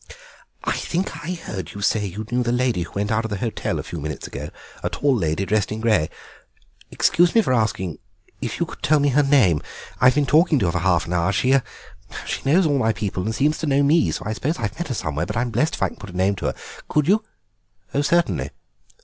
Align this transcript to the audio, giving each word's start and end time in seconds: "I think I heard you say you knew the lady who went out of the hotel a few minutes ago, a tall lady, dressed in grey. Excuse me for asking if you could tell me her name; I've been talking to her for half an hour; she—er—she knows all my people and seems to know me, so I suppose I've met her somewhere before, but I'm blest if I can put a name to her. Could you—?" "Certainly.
"I 0.63 0.71
think 0.71 1.15
I 1.23 1.33
heard 1.33 1.73
you 1.75 1.81
say 1.81 2.07
you 2.07 2.25
knew 2.31 2.41
the 2.41 2.51
lady 2.51 2.81
who 2.81 2.91
went 2.93 3.11
out 3.11 3.23
of 3.23 3.29
the 3.29 3.37
hotel 3.37 3.77
a 3.77 3.83
few 3.83 4.01
minutes 4.01 4.25
ago, 4.25 4.49
a 4.81 4.89
tall 4.89 5.13
lady, 5.15 5.45
dressed 5.45 5.71
in 5.71 5.79
grey. 5.79 6.09
Excuse 6.89 7.35
me 7.35 7.43
for 7.43 7.53
asking 7.53 7.99
if 8.41 8.59
you 8.59 8.65
could 8.65 8.81
tell 8.81 8.99
me 8.99 9.09
her 9.09 9.21
name; 9.21 9.61
I've 9.99 10.15
been 10.15 10.25
talking 10.25 10.57
to 10.57 10.65
her 10.65 10.71
for 10.71 10.79
half 10.79 11.05
an 11.05 11.13
hour; 11.13 11.31
she—er—she 11.31 12.41
knows 12.51 12.65
all 12.65 12.79
my 12.79 12.93
people 12.93 13.21
and 13.25 13.35
seems 13.35 13.59
to 13.59 13.67
know 13.67 13.83
me, 13.83 14.09
so 14.09 14.23
I 14.25 14.33
suppose 14.33 14.57
I've 14.57 14.75
met 14.79 14.87
her 14.87 14.95
somewhere 14.95 15.27
before, 15.27 15.37
but 15.39 15.45
I'm 15.45 15.51
blest 15.51 15.75
if 15.75 15.83
I 15.83 15.89
can 15.89 15.97
put 15.97 16.09
a 16.09 16.17
name 16.17 16.33
to 16.37 16.45
her. 16.47 16.55
Could 16.87 17.07
you—?" 17.07 17.23
"Certainly. 18.01 18.49